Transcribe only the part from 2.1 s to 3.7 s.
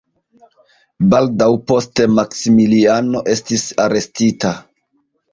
Maksimiliano estis